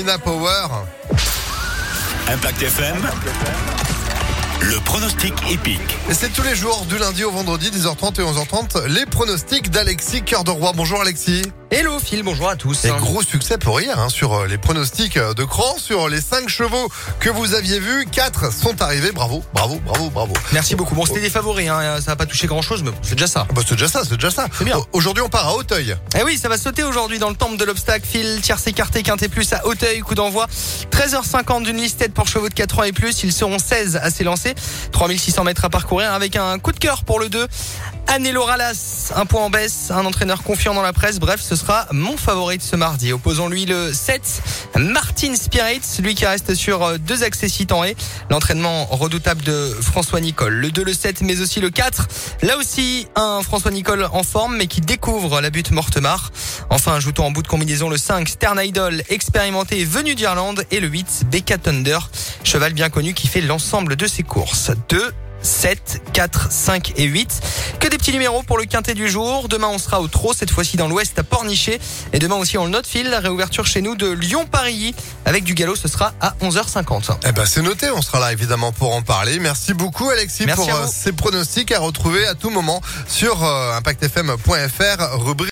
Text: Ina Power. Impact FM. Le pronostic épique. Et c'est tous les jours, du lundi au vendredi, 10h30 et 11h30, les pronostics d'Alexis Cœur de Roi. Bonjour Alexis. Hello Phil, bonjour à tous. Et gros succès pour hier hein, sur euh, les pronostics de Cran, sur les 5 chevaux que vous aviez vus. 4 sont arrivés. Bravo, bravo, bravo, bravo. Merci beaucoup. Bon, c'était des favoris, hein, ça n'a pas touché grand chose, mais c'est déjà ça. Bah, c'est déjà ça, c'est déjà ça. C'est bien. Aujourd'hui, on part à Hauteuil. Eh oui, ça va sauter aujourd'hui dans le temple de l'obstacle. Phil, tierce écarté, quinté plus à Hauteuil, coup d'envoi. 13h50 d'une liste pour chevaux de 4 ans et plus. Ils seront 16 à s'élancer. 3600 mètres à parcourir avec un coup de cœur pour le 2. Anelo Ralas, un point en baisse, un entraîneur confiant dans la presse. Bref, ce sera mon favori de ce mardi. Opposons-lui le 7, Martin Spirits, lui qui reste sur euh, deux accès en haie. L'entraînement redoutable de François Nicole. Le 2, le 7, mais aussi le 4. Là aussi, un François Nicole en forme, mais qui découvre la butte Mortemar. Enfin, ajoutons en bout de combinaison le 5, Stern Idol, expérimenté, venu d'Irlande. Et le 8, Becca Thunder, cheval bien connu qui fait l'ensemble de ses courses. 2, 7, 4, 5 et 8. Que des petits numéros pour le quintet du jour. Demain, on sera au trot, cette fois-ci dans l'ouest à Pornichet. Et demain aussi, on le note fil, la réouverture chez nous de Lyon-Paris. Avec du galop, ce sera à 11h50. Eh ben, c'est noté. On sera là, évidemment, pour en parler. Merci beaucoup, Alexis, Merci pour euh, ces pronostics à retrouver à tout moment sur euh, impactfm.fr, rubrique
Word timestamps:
Ina 0.00 0.16
Power. 0.18 0.68
Impact 2.28 2.62
FM. 2.62 2.96
Le 4.60 4.78
pronostic 4.84 5.32
épique. 5.50 5.80
Et 6.08 6.14
c'est 6.14 6.28
tous 6.28 6.44
les 6.44 6.54
jours, 6.54 6.86
du 6.88 6.98
lundi 6.98 7.24
au 7.24 7.32
vendredi, 7.32 7.70
10h30 7.70 8.20
et 8.20 8.24
11h30, 8.24 8.86
les 8.86 9.06
pronostics 9.06 9.70
d'Alexis 9.70 10.22
Cœur 10.22 10.44
de 10.44 10.52
Roi. 10.52 10.72
Bonjour 10.76 11.00
Alexis. 11.00 11.42
Hello 11.70 11.98
Phil, 11.98 12.22
bonjour 12.22 12.48
à 12.48 12.56
tous. 12.56 12.86
Et 12.86 12.88
gros 12.88 13.22
succès 13.22 13.58
pour 13.58 13.78
hier 13.78 13.98
hein, 13.98 14.08
sur 14.08 14.32
euh, 14.32 14.46
les 14.46 14.56
pronostics 14.56 15.18
de 15.18 15.44
Cran, 15.44 15.76
sur 15.76 16.08
les 16.08 16.22
5 16.22 16.48
chevaux 16.48 16.88
que 17.20 17.28
vous 17.28 17.52
aviez 17.52 17.78
vus. 17.78 18.06
4 18.10 18.50
sont 18.50 18.80
arrivés. 18.80 19.12
Bravo, 19.12 19.44
bravo, 19.52 19.78
bravo, 19.84 20.08
bravo. 20.08 20.32
Merci 20.52 20.76
beaucoup. 20.76 20.94
Bon, 20.94 21.04
c'était 21.04 21.20
des 21.20 21.28
favoris, 21.28 21.68
hein, 21.68 22.00
ça 22.00 22.12
n'a 22.12 22.16
pas 22.16 22.24
touché 22.24 22.46
grand 22.46 22.62
chose, 22.62 22.82
mais 22.82 22.90
c'est 23.02 23.16
déjà 23.16 23.26
ça. 23.26 23.46
Bah, 23.54 23.60
c'est 23.66 23.74
déjà 23.74 23.86
ça, 23.86 24.00
c'est 24.02 24.14
déjà 24.14 24.30
ça. 24.30 24.46
C'est 24.56 24.64
bien. 24.64 24.78
Aujourd'hui, 24.92 25.22
on 25.22 25.28
part 25.28 25.46
à 25.46 25.54
Hauteuil. 25.56 25.94
Eh 26.18 26.22
oui, 26.22 26.38
ça 26.38 26.48
va 26.48 26.56
sauter 26.56 26.84
aujourd'hui 26.84 27.18
dans 27.18 27.28
le 27.28 27.36
temple 27.36 27.58
de 27.58 27.64
l'obstacle. 27.66 28.06
Phil, 28.06 28.40
tierce 28.40 28.66
écarté, 28.66 29.02
quinté 29.02 29.28
plus 29.28 29.52
à 29.52 29.66
Hauteuil, 29.66 30.00
coup 30.00 30.14
d'envoi. 30.14 30.46
13h50 30.90 31.64
d'une 31.64 31.76
liste 31.76 32.08
pour 32.14 32.28
chevaux 32.28 32.48
de 32.48 32.54
4 32.54 32.78
ans 32.78 32.84
et 32.84 32.92
plus. 32.92 33.22
Ils 33.24 33.32
seront 33.32 33.58
16 33.58 33.96
à 34.02 34.08
s'élancer. 34.08 34.54
3600 34.92 35.44
mètres 35.44 35.66
à 35.66 35.68
parcourir 35.68 36.14
avec 36.14 36.34
un 36.36 36.58
coup 36.58 36.72
de 36.72 36.78
cœur 36.78 37.04
pour 37.04 37.20
le 37.20 37.28
2. 37.28 37.46
Anelo 38.10 38.42
Ralas, 38.42 39.12
un 39.16 39.26
point 39.26 39.42
en 39.42 39.50
baisse, 39.50 39.90
un 39.90 40.06
entraîneur 40.06 40.42
confiant 40.42 40.72
dans 40.72 40.82
la 40.82 40.94
presse. 40.94 41.18
Bref, 41.18 41.42
ce 41.42 41.54
sera 41.54 41.86
mon 41.92 42.16
favori 42.16 42.56
de 42.56 42.62
ce 42.62 42.74
mardi. 42.74 43.12
Opposons-lui 43.12 43.66
le 43.66 43.92
7, 43.92 44.42
Martin 44.78 45.34
Spirits, 45.36 45.82
lui 46.02 46.14
qui 46.14 46.24
reste 46.24 46.54
sur 46.54 46.82
euh, 46.82 46.96
deux 46.96 47.22
accès 47.22 47.48
en 47.70 47.84
haie. 47.84 47.96
L'entraînement 48.30 48.86
redoutable 48.86 49.42
de 49.42 49.76
François 49.82 50.20
Nicole. 50.20 50.54
Le 50.54 50.70
2, 50.70 50.84
le 50.84 50.94
7, 50.94 51.20
mais 51.20 51.42
aussi 51.42 51.60
le 51.60 51.68
4. 51.68 52.08
Là 52.42 52.56
aussi, 52.56 53.06
un 53.14 53.42
François 53.42 53.70
Nicole 53.70 54.08
en 54.10 54.22
forme, 54.22 54.56
mais 54.56 54.68
qui 54.68 54.80
découvre 54.80 55.42
la 55.42 55.50
butte 55.50 55.70
Mortemar. 55.70 56.32
Enfin, 56.70 56.94
ajoutons 56.94 57.26
en 57.26 57.30
bout 57.30 57.42
de 57.42 57.48
combinaison 57.48 57.90
le 57.90 57.98
5, 57.98 58.26
Stern 58.26 58.58
Idol, 58.64 59.02
expérimenté, 59.10 59.84
venu 59.84 60.14
d'Irlande. 60.14 60.64
Et 60.70 60.80
le 60.80 60.88
8, 60.88 61.26
Becca 61.30 61.58
Thunder, 61.58 61.98
cheval 62.42 62.72
bien 62.72 62.88
connu 62.88 63.12
qui 63.12 63.28
fait 63.28 63.42
l'ensemble 63.42 63.96
de 63.96 64.06
ses 64.06 64.22
courses. 64.22 64.70
2, 64.88 65.12
7, 65.42 66.02
4, 66.12 66.50
5 66.50 66.92
et 66.96 67.04
8. 67.04 67.40
Que 67.80 67.88
des 67.88 67.98
petits 67.98 68.12
numéros 68.12 68.42
pour 68.42 68.58
le 68.58 68.64
quintet 68.64 68.94
du 68.94 69.08
jour. 69.08 69.48
Demain, 69.48 69.68
on 69.68 69.78
sera 69.78 70.00
au 70.00 70.08
trot, 70.08 70.32
cette 70.32 70.50
fois-ci 70.50 70.76
dans 70.76 70.88
l'ouest 70.88 71.18
à 71.18 71.22
Pornichet. 71.22 71.78
Et 72.12 72.18
demain 72.18 72.36
aussi, 72.36 72.58
on 72.58 72.64
le 72.64 72.70
note 72.70 72.86
fil, 72.86 73.08
la 73.08 73.20
réouverture 73.20 73.66
chez 73.66 73.80
nous 73.80 73.94
de 73.94 74.08
Lyon-Paris. 74.10 74.94
Avec 75.24 75.44
du 75.44 75.54
galop, 75.54 75.76
ce 75.76 75.88
sera 75.88 76.12
à 76.20 76.34
11h50. 76.42 77.16
Eh 77.26 77.32
ben, 77.32 77.44
c'est 77.46 77.62
noté. 77.62 77.90
On 77.90 78.02
sera 78.02 78.20
là, 78.20 78.32
évidemment, 78.32 78.72
pour 78.72 78.94
en 78.94 79.02
parler. 79.02 79.38
Merci 79.38 79.74
beaucoup, 79.74 80.10
Alexis, 80.10 80.46
Merci 80.46 80.68
pour 80.68 80.74
euh, 80.74 80.86
ces 80.90 81.12
pronostics 81.12 81.72
à 81.72 81.80
retrouver 81.80 82.26
à 82.26 82.34
tout 82.34 82.50
moment 82.50 82.80
sur 83.06 83.44
euh, 83.44 83.76
impactfm.fr, 83.76 85.18
rubrique 85.18 85.38